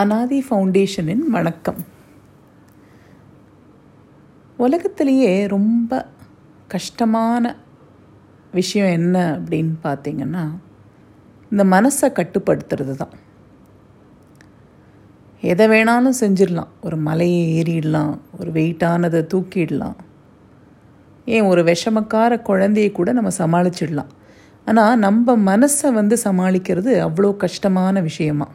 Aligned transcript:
அனாதி 0.00 0.44
ஃபவுண்டேஷனின் 0.48 1.22
வணக்கம். 1.34 1.78
உலகத்திலேயே 4.56 5.46
ரொம்ப 5.46 6.06
கஷ்டமான 6.74 7.56
விஷயம் 8.58 8.90
என்ன 8.98 9.16
அப்படின்னு 9.38 9.72
பார்த்தீங்கன்னா 9.84 10.44
இந்த 11.50 11.64
மனசை 11.64 12.08
கட்டுப்படுத்துறது 12.18 12.94
தான். 13.02 13.14
எதை 15.40 15.66
வேணாலும் 15.68 16.20
செஞ்சிடலாம். 16.20 16.70
ஒரு 16.82 16.96
மலையை 16.96 17.42
ஏறிடலாம் 17.58 18.14
ஒரு 18.38 18.52
வெயிட்டானதை 18.58 19.22
தூக்கிடலாம். 19.34 19.98
ஏன் 21.24 21.42
ஒரு 21.42 21.62
விஷமக்கார 21.62 22.42
குழந்தையை 22.42 22.92
கூட 22.92 23.12
நம்ம 23.12 23.32
சமாளிச்சிடலாம். 23.38 24.14
ஆனால் 24.64 24.98
நம்ம 24.98 25.36
மனசை 25.50 25.92
வந்து 25.92 26.18
சமாளிக்கிறது 26.24 26.94
அவ்வளோ 27.08 27.36
கஷ்டமான 27.36 28.00
விஷயமா? 28.00 28.48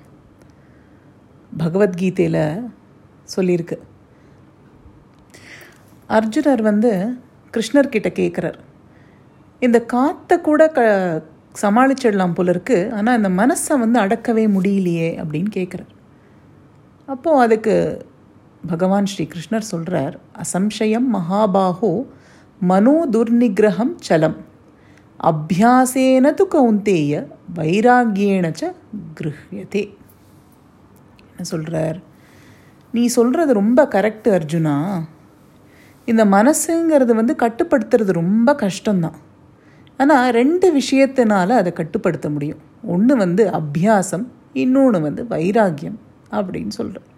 பகவத்கீதையில் 1.62 2.44
சொல்லியிருக்கு. 3.36 3.78
அர்ஜுனர் 6.18 6.64
வந்து 6.70 6.92
கிருஷ்ணர்கிட்ட 7.54 8.10
கேட்குறார் 8.20 8.60
இந்த 9.62 9.78
காற்றை 9.93 10.36
கூட 10.48 10.62
க 10.78 10.82
சமாளிச்சிடலாம் 11.62 12.36
போல 12.38 12.54
இருக்கு 12.56 12.78
ஆனால் 12.98 13.18
இந்த 13.20 13.29
மனசை 13.42 13.76
வந்து 13.84 13.98
அடக்கவே 14.00 14.46
முடியலையே 14.56 15.10
அப்படின்னு 15.21 15.52
கேட்குறார் 15.57 15.92
அப்போது 17.07 17.42
அதுக்கு 17.46 17.76
பகவான் 18.71 19.10
ஸ்ரீ 19.12 19.26
கிருஷ்ணர் 19.34 19.71
சொல்கிறார் 19.71 20.15
அசம்சயம் 20.43 21.07
மகாபாகோ 21.15 21.93
மனோ 22.62 22.96
துர்நிகிரகம் 23.14 23.93
சலம். 24.07 24.37
அபியாசேன 25.29 26.32
து 26.40 26.46
கௌந்தேய 26.56 27.14
வைராகியேன 27.57 28.51
ச 28.60 28.71
கிருஹ்யதே. 29.20 29.84
சொல்கிறார் 31.42 32.02
நீ 32.94 33.06
சொல்கிறது 33.08 33.53
ரொம்ப 33.53 33.84
கரெக்டு 33.86 34.30
அர்ஜுனா. 34.38 35.04
இந்த 36.06 36.26
மனசுங்கிறது 36.26 37.14
வந்து 37.16 37.36
கட்டுப்படுத்துறது 37.40 38.12
ரொம்ப 38.12 38.56
கஷ்டம்தான். 38.56 39.18
ஆனால் 39.98 40.32
ரெண்டு 40.32 40.82
விஷயத்தினால 40.82 41.50
அதை 41.50 41.74
கட்டுப்படுத்த 41.74 42.30
முடியும். 42.30 42.62
ஒன்று 42.84 43.16
வந்து 43.16 43.50
அபியாசம் 43.50 44.26
இன்னொன்று 44.54 45.02
வந்து 45.02 45.24
வைராகியம் 45.30 45.98
அப்படின்னு 46.32 46.68
சொல்கிறேன் 46.68 47.09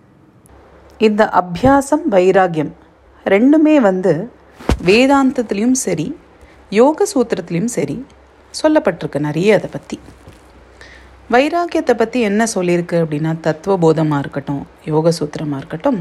இந்த 0.97 1.29
அபியாசம் 1.33 2.05
வைராகியம் 2.11 2.71
ரெண்டுமே 3.25 3.81
வந்து 3.81 4.29
வேதாந்தத்துலேயும் 4.85 5.77
சரி 5.85 6.15
யோக 6.69 7.05
சூத்திரத்துலேயும் 7.15 7.73
சரி 7.77 8.05
சொல்லப்பட்டிருக்கு 8.63 9.19
நிறைய 9.19 9.55
அதை 9.55 9.69
பற்றி 9.69 9.99
வைராக்கியத்தை 11.33 11.93
பற்றி 11.97 12.19
என்ன 12.21 12.43
சொல்லியிருக்கு 12.55 12.97
அப்படின்னா 13.03 13.31
தத்துவபோதமாக 13.47 14.19
இருக்கட்டும் 14.19 14.61
யோக 14.85 15.11
சூத்திரமாக 15.19 15.59
இருக்கட்டும் 15.61 15.99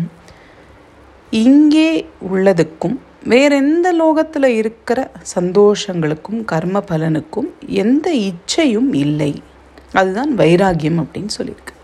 இங்கே 1.31 1.91
உள்ளதுக்கும் 2.33 2.97
வேற 3.33 3.57
எந்த 3.57 3.93
லோகத்தில் 3.93 4.49
இருக்கிற 4.61 5.11
சந்தோஷங்களுக்கும் 5.35 6.41
கர்ம 6.45 6.83
பலனுக்கும் 6.91 7.49
எந்த 7.85 8.07
இச்சையும் 8.29 8.93
இல்லை. 9.05 9.33
அதுதான் 9.93 10.33
வைராகியம் 10.39 11.01
அப்படின்னு 11.03 11.33
சொல்லியிருக்கு. 11.39 11.75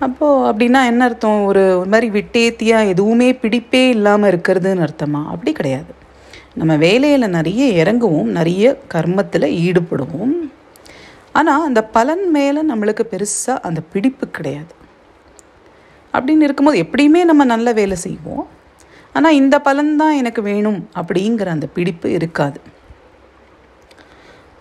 அப்போது 0.00 0.46
அப்படின்னா 0.50 0.80
என்ன 0.84 1.04
அர்த்தம்? 1.04 1.44
ஒரு 1.44 1.62
ஒரு 1.78 1.88
மாதிரி 1.88 2.08
விட்டேத்தியாக 2.18 2.90
எதுவுமே 2.94 3.28
பிடிப்பே 3.34 3.88
இல்லாமல் 3.88 4.30
இருக்கிறதுன்னு 4.30 4.84
அர்த்தமா? 4.86 5.20
அப்படி 5.32 5.52
கிடையாது. 5.52 5.92
நம்ம 6.54 6.76
வேலையில் 6.76 7.34
நிறைய 7.38 7.84
இறங்குவோம் 7.84 8.34
நிறைய 8.38 8.64
கர்மத்தில் 8.94 9.48
ஈடுபடுவோம். 9.66 10.34
ஆனால் 11.38 11.64
அந்த 11.68 11.80
பலன் 11.96 12.24
மேலே 12.36 12.60
நம்மளுக்கு 12.70 13.04
பெருசாக 13.12 13.64
அந்த 13.68 13.80
பிடிப்பு 13.92 14.26
கிடையாது. 14.36 14.72
அப்படின்னு 16.14 16.46
இருக்கும்போது 16.46 16.82
எப்படியுமே 16.84 17.22
நம்ம 17.30 17.44
நல்ல 17.44 17.72
வேலை 17.72 17.96
செய்வோம். 17.96 18.44
ஆனால் 19.12 19.38
இந்த 19.40 19.56
பலன் 19.58 19.96
தான் 19.96 20.18
எனக்கு 20.20 20.42
வேணும் 20.50 20.80
அப்படிங்கிற 21.00 21.48
அந்த 21.56 21.66
பிடிப்பு 21.76 22.08
இருக்காது. 22.18 22.60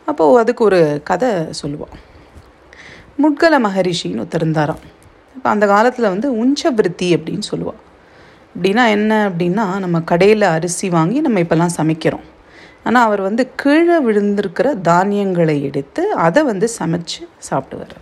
அப்போது 0.08 0.40
அதுக்கு 0.42 0.64
ஒரு 0.64 0.82
கதை 1.04 1.30
சொல்லுவோம் 1.62 1.94
முட்கல 3.24 3.56
மகரிஷின்னு 3.68 4.24
ஒருத்தர் 4.24 4.76
இப்போ 5.36 5.50
அந்த 5.50 5.66
காலத்தில் 5.68 6.12
வந்து 6.14 6.28
உஞ்சவிருத்தி 6.42 7.08
அப்படின்னு 7.16 7.46
சொல்லுவாள் 7.52 7.80
அப்படின்னா 8.56 8.84
என்ன? 8.96 9.12
அப்படின்னா 9.30 9.66
நம்ம 9.84 10.02
கடையில் 10.12 10.46
அரிசி 10.56 10.88
வாங்கி 10.90 11.20
நம்ம 11.26 11.40
இப்போல்லாம் 11.40 11.76
சமைக்கிறோம். 11.78 12.26
ஆனால் 12.84 13.06
அவர் 13.08 13.22
வந்து 13.22 13.44
கீழே 13.56 13.98
விழுந்திருக்கிற 14.08 14.68
தானியங்களை 14.82 15.58
எடுத்து 15.70 16.04
அதை 16.26 16.44
வந்து 16.44 16.70
சமைச்சு 16.80 17.22
சாப்பிட்டு 17.50 17.78
வர்றார் 17.84 18.00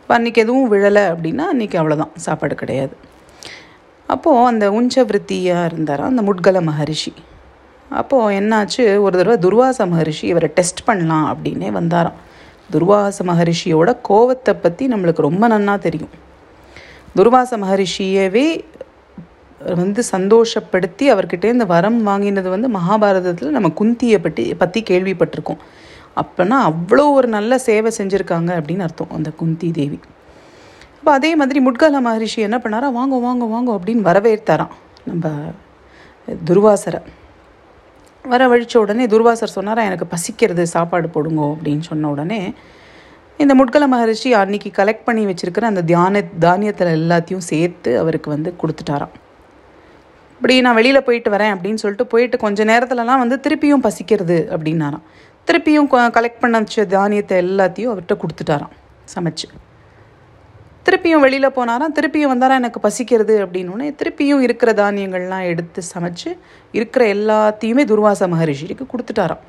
இப்போ 0.00 0.12
அன்றைக்கி 0.18 0.40
எதுவும் 0.44 0.70
விழலை 0.72 1.02
அப்படின்னா 1.12 1.44
அன்றைக்கி 1.52 1.76
அவ்வளோதான் 1.80 2.14
சாப்பாடு 2.16 2.54
கிடையாது. 2.54 2.94
அப்போது 4.08 4.46
அந்த 4.46 4.64
உஞ்சவிருத்தியாக 4.70 5.68
இருந்தாராம் 5.68 6.10
அந்த 6.12 6.22
முட்கல 6.22 6.60
மகரிஷி. 6.60 7.12
அப்போது 7.90 8.34
என்னாச்சு 8.40 8.82
ஒரு 9.04 9.14
தடவை 9.18 9.36
துர்வாச 9.38 9.86
மகரிஷி 9.86 10.26
இவரை 10.26 10.48
டெஸ்ட் 10.54 10.82
பண்ணலாம் 10.84 11.26
அப்படின்னே 11.32 11.70
வந்தாராம். 11.78 12.18
துர்வாச 12.72 13.18
மகரிஷியோட 13.30 13.90
கோவத்தை 14.08 14.54
பற்றி 14.60 14.86
நம்மளுக்கு 14.88 15.26
ரொம்ப 15.28 15.48
நன்னா 15.48 15.74
தெரியும். 15.78 16.12
துர்வாச 17.16 17.56
மகரிஷியவே 17.64 18.46
வந்து 19.80 20.02
சந்தோஷப்படுத்தி 20.14 21.04
அவர்கிட்டேருந்து 21.14 21.66
வரம் 21.74 22.00
வாங்கினது 22.08 22.48
வந்து 22.54 22.68
மகாபாரதத்தில் 22.78 23.56
நம்ம 23.56 23.70
குந்தியை 23.80 24.18
பற்றி 24.22 24.44
பற்றி 24.54 24.82
கேள்விப்பட்டிருக்கோம். 24.90 25.62
அப்போனா 26.22 26.56
அவ்வளோ 26.70 27.04
ஒரு 27.18 27.28
நல்ல 27.36 27.58
சேவை 27.58 27.92
செஞ்சுருக்காங்க 27.98 28.50
அப்படின்னு 28.58 28.86
அர்த்தம் 28.86 29.14
அந்த 29.18 29.30
குந்தி 29.40 29.70
தேவி. 29.70 29.98
அப்போ 30.98 31.12
அதே 31.12 31.30
மாதிரி 31.36 31.60
முட்கல 31.60 32.00
மகரிஷி 32.00 32.40
என்ன 32.48 32.58
பண்ணாரா? 32.64 32.88
வாங்க 32.98 33.16
வாங்க 33.16 33.44
வாங்க 33.44 33.70
அப்படின்னு 33.76 34.04
வரவேற்றாராம். 34.08 34.74
நம்ம 35.08 35.30
துர்வாசரை. 36.50 37.00
வரவழித்த 38.24 38.76
உடனே 38.76 39.06
துர்வாசர் 39.06 39.56
சொன்னாரா 39.56 39.82
எனக்கு 39.82 40.06
பசிக்கிறது 40.12 40.64
சாப்பாடு 40.74 41.08
போடுங்கோ 41.14 41.48
அப்படின்னு 41.54 41.84
சொன்ன 41.90 42.10
உடனே 42.10 42.40
இந்த 43.40 43.52
முட்கல 43.60 43.86
மகரிஷி 43.94 44.30
அன்னைக்கு 44.40 44.70
கலெக்ட் 44.76 45.06
பண்ணி 45.06 45.22
வச்சுருக்கிற 45.26 45.66
அந்த 45.70 45.82
தியான 45.82 46.22
தானியத்தில் 46.44 46.96
எல்லாத்தையும் 46.98 47.46
சேர்த்து 47.50 47.90
அவருக்கு 47.98 48.30
வந்து 48.30 48.50
கொடுத்துட்டாராம். 48.60 49.14
இப்படி 50.42 50.54
நான் 50.66 50.76
வெளியில் 50.78 51.04
போயிட்டு 51.06 51.30
வரேன் 51.32 51.52
அப்படின்னு 51.54 51.80
சொல்லிட்டு 51.80 52.04
போயிட்டு 52.12 52.36
கொஞ்ச 52.44 52.64
நேரத்துலலாம் 52.70 53.20
வந்து 53.22 53.36
திருப்பியும் 53.44 53.82
பசிக்கிறது 53.84 54.38
அப்படின்னாராம். 54.54 55.04
திருப்பியும் 55.48 55.88
கலெக்ட் 56.16 56.40
பண்ண 56.40 56.60
வச்ச 56.62 56.84
தானியத்தை 56.94 57.36
எல்லாத்தையும் 57.42 57.90
அவர்கிட்ட 57.92 58.14
கொடுத்துட்டாராம் 58.22 58.72
சமைச்சு. 59.12 59.46
திருப்பியும் 60.86 61.22
வெளியில் 61.26 61.48
போனாராம். 61.58 61.94
திருப்பியும் 61.98 62.32
வந்தாரா 62.34 62.58
எனக்கு 62.62 62.80
பசிக்கிறது 62.86 63.34
அப்படின்னோடனே 63.44 63.88
திருப்பியும் 64.02 64.42
இருக்கிற 64.46 64.72
தானியங்கள்லாம் 64.82 65.46
எடுத்து 65.52 65.82
சமைச்சு 65.94 66.30
இருக்கிற 66.78 67.04
எல்லாத்தையுமே 67.16 67.84
துர்வாச 67.92 68.28
மகரிஷிக்கு 68.34 68.86
கொடுத்துட்டாராம். 68.92 69.42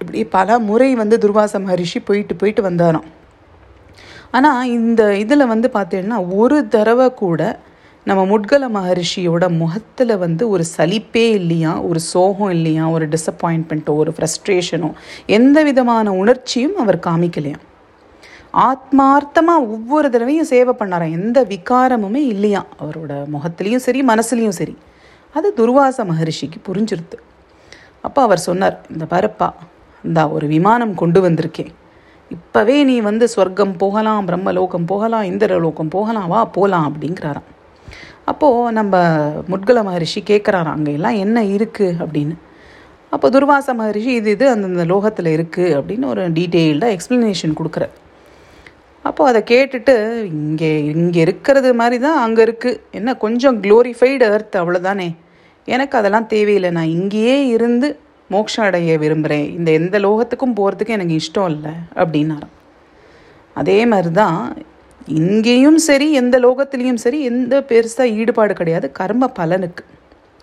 இப்படி 0.00 0.22
பல 0.38 0.58
முறை 0.70 0.90
வந்து 1.04 1.18
துர்வாச 1.24 1.60
மகரிஷி 1.68 2.00
போயிட்டு 2.10 2.36
போயிட்டு 2.42 2.64
வந்தாராம். 2.70 3.08
ஆனால் 4.38 4.68
இந்த 4.78 5.02
இதில் 5.24 5.50
வந்து 5.54 5.70
பார்த்தீங்கன்னா 5.78 6.20
ஒரு 6.42 6.60
தடவை 6.76 7.08
கூட 7.24 7.42
நம்ம 8.06 8.24
முட்கல 8.24 8.64
மகரிஷியோட 8.68 9.44
முகத்தில் 9.56 10.16
வந்து 10.16 10.48
ஒரு 10.48 10.64
சலிப்பே 10.76 11.24
இல்லையா 11.40 11.82
ஒரு 11.82 12.00
சோகம் 12.00 12.50
இல்லையா 12.50 12.90
ஒரு 12.90 13.08
டிசப்பாயின்மெண்ட்டோ 13.08 13.94
ஒரு 13.96 14.14
ஃப்ரஸ்ட்ரேஷனோ 14.16 14.90
எந்த 15.26 15.62
விதமான 15.62 16.12
உணர்ச்சியும் 16.12 16.76
அவர் 16.76 16.98
காமிக்கலையாம் 16.98 17.64
ஆத்மார்த்தமாக 18.68 19.66
ஒவ்வொரு 19.74 20.10
தடவையும் 20.10 20.44
சேவை 20.44 20.74
பண்ணாராம் 20.78 21.10
எந்த 21.10 21.38
விகாரமுமே 21.44 22.22
இல்லையா? 22.34 22.64
அவரோட 22.82 23.12
முகத்துலேயும் 23.34 23.84
சரி 23.86 24.02
மனசுலேயும் 24.02 24.56
சரி. 24.60 24.76
அது 25.34 25.52
துர்வாச 25.56 26.04
மகரிஷிக்கு 26.04 26.58
புரிஞ்சிருது. 26.68 27.18
அப்போ 28.00 28.22
அவர் 28.22 28.38
சொன்னார் 28.38 28.78
இந்த 28.90 29.04
பரப்பா 29.10 29.48
இந்தா 30.04 30.30
ஒரு 30.30 30.46
விமானம் 30.46 30.94
கொண்டு 30.94 31.20
வந்திருக்கேன் 31.28 31.70
இப்போவே 32.30 32.84
நீ 32.84 33.00
வந்து 33.00 33.28
சொர்க்கம் 33.36 33.76
போகலாம் 33.76 34.26
பிரம்மலோகம் 34.28 34.86
போகலாம் 34.86 35.22
இந்திரலோகம் 35.22 35.92
போகலாம் 35.96 36.28
வா 36.28 36.44
போகலாம் 36.44 36.88
அப்படிங்கிறாராம். 36.88 37.48
அப்போது 38.30 38.74
நம்ம 38.78 38.94
முட்கல 39.52 39.82
மகரிஷி 39.88 40.20
கேட்குறாரு 40.30 40.70
அங்கே 40.74 40.92
எல்லாம் 40.98 41.20
என்ன 41.24 41.38
இருக்குது 41.56 41.96
அப்படின்னு. 42.04 42.34
அப்போ 43.14 43.26
துர்வாச 43.34 43.74
மகரிஷி 43.80 44.12
இது 44.20 44.30
இது 44.36 44.46
அந்தந்த 44.54 44.84
லோகத்தில் 44.92 45.30
இருக்குது 45.36 45.74
அப்படின்னு 45.78 46.06
ஒரு 46.12 46.22
டீட்டெயில்டாக 46.38 46.94
எக்ஸ்ப்ளனேஷன் 46.96 47.58
கொடுக்குற 47.60 47.84
அப்போது 49.08 49.30
அதை 49.30 49.40
கேட்டுட்டு 49.52 49.94
இங்கே 50.38 50.70
இங்கே 50.94 51.20
இருக்கிறது 51.26 51.70
மாதிரி 51.80 51.96
தான் 52.06 52.18
அங்கே 52.24 52.42
இருக்குது 52.46 52.80
என்ன 52.98 53.14
கொஞ்சம் 53.24 53.56
க்ளோரிஃபைடு 53.64 54.26
அர்த் 54.34 54.58
அவ்வளோதானே 54.62 55.08
எனக்கு 55.68 55.94
அதெல்லாம் 56.00 56.28
தேவையில்லை. 56.34 56.70
நான் 56.78 56.94
இங்கேயே 56.98 57.36
இருந்து 57.54 57.88
மோட்சம் 58.34 58.66
அடைய 58.66 58.96
விரும்புகிறேன் 59.04 59.46
இந்த 59.58 59.70
எந்த 59.80 59.96
லோகத்துக்கும் 60.06 60.56
போகிறதுக்கு 60.58 60.96
எனக்கு 60.96 61.18
இஷ்டம் 61.20 61.50
இல்லை. 61.54 61.72
அப்படின்னாராம். 62.00 62.54
அதே 63.60 63.78
மாதிரி 63.92 64.10
தான் 64.22 64.38
இங்கேயும் 65.08 65.78
சரி 65.78 66.12
எந்த 66.12 66.36
லோகத்துலேயும் 66.40 67.00
சரி 67.04 67.18
எந்த 67.22 67.64
பெருசாக 67.68 68.14
ஈடுபாடு 68.20 68.54
கிடையாது. 68.54 68.92
கர்ம 68.92 69.30
பலனுக்கு. 69.38 69.84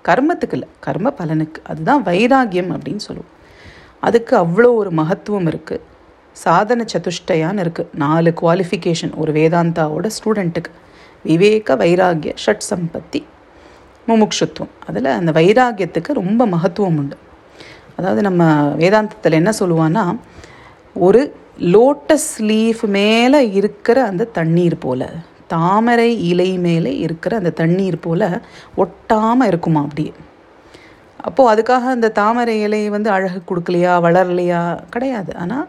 கர்மத்துக்கு 0.06 0.52
இல்லை 0.52 0.68
கர்ம 0.80 1.14
பலனுக்கு. 1.20 1.60
அதுதான் 1.64 2.04
வைராகியம் 2.06 2.72
அப்படின்னு 2.76 3.04
சொல்லுவோம். 3.08 3.34
அதுக்கு 4.00 4.34
அவ்வளோ 4.38 4.70
ஒரு 4.82 4.92
மகத்துவம் 4.92 5.48
இருக்குது 5.52 5.84
சாதன 6.32 6.86
சதுஷ்டயான்னு 6.94 7.64
இருக்குது 7.66 7.94
நாலு 7.94 8.34
குவாலிஃபிகேஷன் 8.42 9.14
ஒரு 9.16 9.32
வேதாந்தாவோட 9.32 10.10
ஸ்டூடெண்ட்டுக்கு 10.18 10.72
விவேக 11.24 11.76
வைராகிய 11.76 12.34
ஷட் 12.46 12.66
சம்பத்தி 12.70 13.22
முமுக்ஷுத்துவம். 14.08 14.74
அதில் 14.88 15.06
அந்த 15.06 15.32
வைராகியத்துக்கு 15.32 16.12
ரொம்ப 16.14 16.46
மகத்துவம் 16.46 16.98
உண்டு. 16.98 17.18
அதாவது 17.96 18.22
நம்ம 18.22 18.44
வேதாந்தத்தில் 18.82 19.40
என்ன 19.42 19.52
சொல்லுவான்னா 19.60 20.04
ஒரு 20.94 21.36
லோட்டஸ் 21.60 22.42
லீஃப் 22.42 22.88
மேலே 22.88 23.52
இருக்கிற 23.52 24.04
அந்த 24.04 24.24
தண்ணீர் 24.24 24.78
போல் 24.78 25.08
தாமரை 25.48 26.28
இலை 26.28 26.58
மேலே 26.58 26.98
இருக்கிற 26.98 27.38
அந்த 27.38 27.50
தண்ணீர் 27.50 28.00
போல் 28.00 28.42
ஒட்டாமல் 28.78 29.46
இருக்குமா 29.46 29.82
அப்படியே. 29.82 30.14
அப்போது 31.22 31.62
அதுக்காக 31.62 31.84
அந்த 31.84 32.10
தாமரை 32.10 32.62
இலை 32.62 32.90
வந்து 32.90 33.10
அழகு 33.10 33.42
கொடுக்கலையா 33.48 33.94
வளரலையா? 34.06 34.80
கிடையாது. 34.90 35.36
ஆனால் 35.36 35.68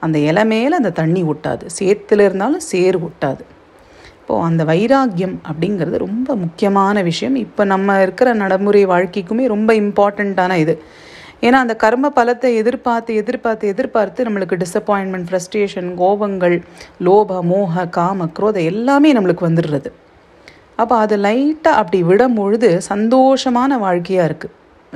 அந்த 0.00 0.18
இலை 0.18 0.44
மேலே 0.44 0.76
அந்த 0.76 0.90
தண்ணி 0.90 1.22
ஒட்டாது. 1.22 1.66
சேத்துல 1.78 2.20
இருந்தாலும் 2.20 2.60
சேர் 2.60 3.04
ஒட்டாது. 3.04 3.40
இப்போது 4.20 4.44
அந்த 4.44 4.64
வைராக்கியம் 4.64 5.40
அப்படிங்கிறது 5.52 5.96
ரொம்ப 5.96 6.34
முக்கியமான 6.34 7.02
விஷயம். 7.02 7.34
இப்போ 7.34 7.64
நம்ம 7.64 8.02
இருக்கிற 8.02 8.32
நடைமுறை 8.32 8.86
வாழ்க்கைக்குமே 8.86 9.46
ரொம்ப 9.46 9.72
இம்பார்ட்டண்ட்டான 9.72 10.56
இது. 10.56 10.82
ஏன்னா 11.46 11.58
அந்த 11.64 11.74
கர்ம 11.84 12.10
பலத்தை 12.18 12.50
எதிர்பார்த்து 12.60 13.16
எதிர்பார்த்து 13.22 13.70
எதிர்பார்த்து 13.72 14.26
நம்மளுக்கு 14.28 14.60
டிசப்பாயின்மெண்ட் 14.62 15.28
ஃப்ரஸ்ட்ரேஷன் 15.30 15.90
கோபங்கள் 16.02 16.56
லோப 17.06 17.40
மோக 17.52 17.86
காம 17.98 18.28
குரோதம் 18.38 18.68
எல்லாமே 18.72 19.10
நம்மளுக்கு 19.18 19.48
வந்துடுறது. 19.48 19.90
அப்போ 20.82 20.94
அதை 21.04 21.16
லைட்டாக 21.26 21.80
அப்படி 21.80 21.98
விடும் 22.10 22.38
பொழுது 22.38 22.70
சந்தோஷமான 22.92 23.78
வாழ்க்கையாக 23.84 24.28
இருக்குது 24.30 24.54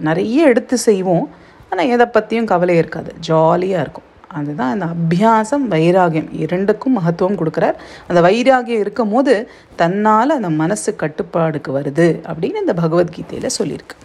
நிறைய 0.09 0.51
எடுத்து 0.53 0.77
செய்வோம். 0.89 1.27
ஆனால் 1.71 1.91
எதை 1.95 2.07
பற்றியும் 2.17 2.51
கவலை 2.53 2.77
இருக்காது. 2.83 3.11
ஜாலியாக 3.29 3.85
இருக்கும். 3.85 4.07
அதுதான் 4.39 4.73
அந்த 4.75 4.87
அபியாசம் 4.95 5.65
வைராகியம். 5.75 6.29
இரண்டுக்கும் 6.45 6.97
மகத்துவம் 6.99 7.39
கொடுக்குறார். 7.41 7.79
அந்த 8.09 8.21
வைராகியம் 8.29 8.83
இருக்கும் 8.85 9.13
போது 9.15 9.35
தன்னால் 9.81 10.37
அந்த 10.39 10.51
மனசு 10.63 10.91
கட்டுப்பாடுக்கு 11.03 11.73
வருது 11.79 12.09
அப்படின்னு 12.31 12.65
இந்த 12.65 12.77
பகவத்கீதையில் 12.83 13.57
சொல்லியிருக்கு. 13.59 13.97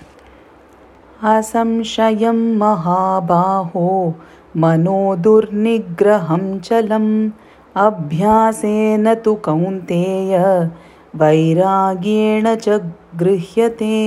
असंशयं 1.33 2.39
महाबाहो 2.57 3.89
मनो 4.63 4.99
दुर्निग्रहं 5.23 6.43
चलम्। 6.65 7.11
अभ्यासेन 7.85 9.13
तु 9.25 9.33
कौन्तेय 9.45 10.37
वैराग्येण 11.21 12.55
च 12.55 12.79
गृह्यते 13.19 13.97